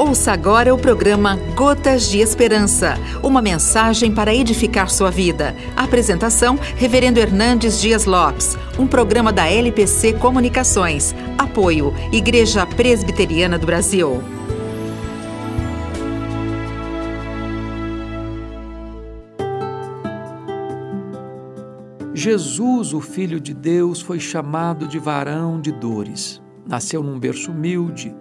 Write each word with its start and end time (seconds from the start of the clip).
Ouça 0.00 0.32
agora 0.32 0.74
o 0.74 0.78
programa 0.78 1.36
Gotas 1.54 2.08
de 2.08 2.20
Esperança, 2.20 2.94
uma 3.22 3.42
mensagem 3.42 4.10
para 4.10 4.34
edificar 4.34 4.88
sua 4.88 5.10
vida. 5.10 5.54
Apresentação: 5.76 6.58
Reverendo 6.74 7.20
Hernandes 7.20 7.78
Dias 7.78 8.06
Lopes, 8.06 8.56
um 8.78 8.86
programa 8.86 9.30
da 9.30 9.46
LPC 9.46 10.14
Comunicações. 10.14 11.14
Apoio: 11.36 11.92
Igreja 12.10 12.64
Presbiteriana 12.64 13.58
do 13.58 13.66
Brasil. 13.66 14.22
Jesus, 22.14 22.94
o 22.94 23.02
Filho 23.02 23.38
de 23.38 23.52
Deus, 23.52 24.00
foi 24.00 24.18
chamado 24.18 24.88
de 24.88 24.98
varão 24.98 25.60
de 25.60 25.70
dores. 25.70 26.40
Nasceu 26.66 27.02
num 27.02 27.18
berço 27.18 27.50
humilde 27.50 28.14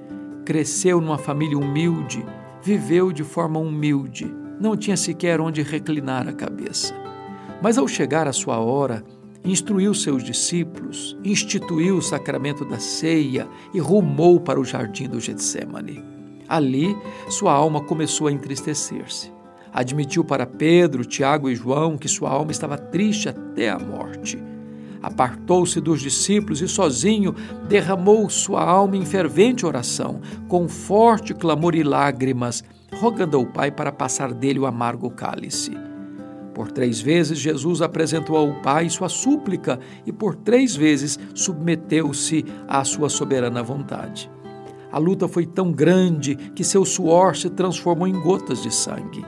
Cresceu 0.50 0.99
numa 0.99 1.20
família 1.20 1.55
humilde, 1.55 2.26
viveu 2.63 3.12
de 3.12 3.23
forma 3.23 3.59
humilde, 3.59 4.26
não 4.59 4.76
tinha 4.76 4.98
sequer 4.98 5.40
onde 5.40 5.62
reclinar 5.62 6.27
a 6.27 6.34
cabeça. 6.34 6.91
Mas 7.62 7.77
ao 7.77 7.88
chegar 7.88 8.27
a 8.27 8.34
sua 8.34 8.57
hora, 8.57 9.04
instruiu 9.45 9.93
seus 9.93 10.23
discípulos, 10.23 11.16
instituiu 11.23 11.98
o 11.98 12.02
sacramento 12.02 12.66
da 12.66 12.80
ceia 12.80 13.48
e 13.71 13.80
rumou 13.80 14.40
para 14.40 14.59
o 14.59 14.66
jardim 14.66 15.07
do 15.07 15.20
Getsemane. 15.20 16.04
Ali, 16.48 16.98
sua 17.29 17.54
alma 17.54 17.81
começou 17.81 18.26
a 18.26 18.31
entristecer-se. 18.31 19.31
Admitiu 19.71 20.26
para 20.26 20.48
Pedro, 20.48 21.05
Tiago 21.05 21.48
e 21.48 21.55
João 21.55 21.95
que 21.95 22.07
sua 22.07 22.31
alma 22.31 22.52
estava 22.52 22.76
triste 22.76 23.29
até 23.29 23.70
a 23.70 23.77
morte 23.77 24.40
Apartou-se 25.02 25.80
dos 25.80 26.02
discípulos 26.02 26.62
e 26.62 26.67
sozinho 26.67 27.34
derramou 27.67 28.30
sua 28.30 28.63
alma 28.63 28.98
em 28.98 29.05
fervente 29.05 29.66
oração, 29.66 30.20
com 30.48 30.67
forte 30.67 31.34
clamor 31.34 31.73
e 31.73 31.84
lágrimas, 31.84 32.63
rogando 32.99 33.37
ao 33.37 33.46
Pai 33.46 33.71
para 33.71 33.91
passar 33.91 34.34
dele 34.34 34.59
o 34.59 34.65
amargo 34.65 35.09
cálice. 35.09 35.71
Por 36.54 36.70
três 36.71 36.99
vezes 36.99 37.40
Jesus 37.40 37.82
apresentou 37.82 38.35
ao 38.35 38.62
Pai 38.62 38.90
sua 38.90 39.07
súplica 39.07 39.79
e 40.05 40.12
por 40.12 40.35
três 40.35 40.76
vezes 40.76 41.18
submeteu-se 41.34 42.43
à 42.68 42.84
sua 42.84 43.07
soberana 43.07 43.63
vontade. 43.63 44.29
A 44.91 44.98
luta 44.98 45.27
foi 45.27 45.46
tão 45.46 45.71
grande 45.71 46.35
que 46.35 46.63
seu 46.63 46.84
suor 46.84 47.37
se 47.37 47.49
transformou 47.49 48.07
em 48.07 48.20
gotas 48.20 48.62
de 48.62 48.74
sangue. 48.74 49.24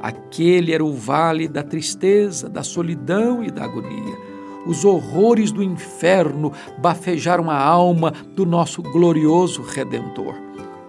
Aquele 0.00 0.72
era 0.72 0.84
o 0.84 0.92
vale 0.92 1.48
da 1.48 1.62
tristeza, 1.62 2.48
da 2.48 2.62
solidão 2.62 3.42
e 3.42 3.50
da 3.50 3.64
agonia 3.64 4.35
os 4.66 4.84
horrores 4.84 5.50
do 5.52 5.62
inferno 5.62 6.52
bafejaram 6.78 7.50
a 7.50 7.58
alma 7.58 8.12
do 8.34 8.44
nosso 8.44 8.82
glorioso 8.82 9.62
Redentor. 9.62 10.34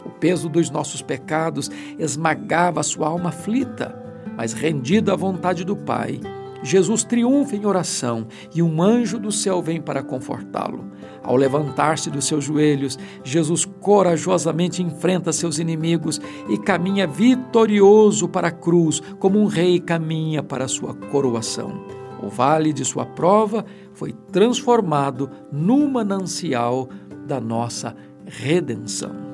O 0.05 0.09
peso 0.09 0.49
dos 0.49 0.69
nossos 0.69 1.01
pecados 1.01 1.69
esmagava 1.99 2.83
sua 2.83 3.07
alma 3.07 3.29
aflita, 3.29 4.03
mas 4.35 4.53
rendido 4.53 5.11
à 5.11 5.15
vontade 5.15 5.63
do 5.63 5.75
Pai, 5.75 6.19
Jesus 6.63 7.03
triunfa 7.03 7.55
em 7.55 7.65
oração 7.65 8.27
e 8.53 8.61
um 8.61 8.81
anjo 8.81 9.19
do 9.19 9.31
céu 9.31 9.61
vem 9.61 9.79
para 9.79 10.01
confortá-lo. 10.01 10.85
Ao 11.23 11.35
levantar-se 11.35 12.09
dos 12.09 12.25
seus 12.25 12.45
joelhos, 12.45 12.97
Jesus 13.23 13.65
corajosamente 13.65 14.81
enfrenta 14.81 15.31
seus 15.31 15.59
inimigos 15.59 16.19
e 16.49 16.57
caminha 16.57 17.05
vitorioso 17.05 18.27
para 18.27 18.47
a 18.47 18.51
cruz, 18.51 19.01
como 19.19 19.39
um 19.39 19.45
rei 19.45 19.79
caminha 19.79 20.41
para 20.41 20.65
a 20.65 20.69
sua 20.69 20.93
coroação. 20.93 22.06
O 22.21 22.29
vale 22.29 22.73
de 22.73 22.83
sua 22.83 23.05
prova 23.05 23.65
foi 23.93 24.13
transformado 24.31 25.29
no 25.51 25.87
manancial 25.87 26.89
da 27.25 27.39
nossa 27.39 27.95
redenção. 28.25 29.27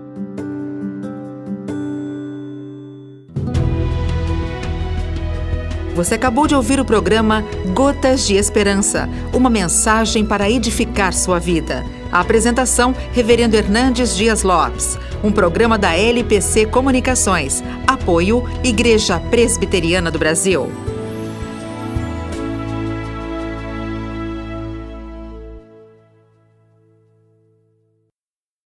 Você 5.95 6.15
acabou 6.15 6.47
de 6.47 6.55
ouvir 6.55 6.79
o 6.79 6.85
programa 6.85 7.43
Gotas 7.73 8.25
de 8.25 8.33
Esperança, 8.33 9.07
uma 9.31 9.49
mensagem 9.49 10.25
para 10.25 10.49
edificar 10.49 11.13
sua 11.13 11.37
vida. 11.37 11.85
A 12.11 12.19
apresentação, 12.19 12.95
Reverendo 13.11 13.55
Hernandes 13.55 14.15
Dias 14.15 14.41
Lopes, 14.41 14.97
um 15.23 15.31
programa 15.31 15.77
da 15.77 15.95
LPC 15.95 16.65
Comunicações. 16.65 17.63
Apoio, 17.85 18.43
Igreja 18.63 19.19
Presbiteriana 19.19 20.09
do 20.09 20.17
Brasil. 20.17 20.92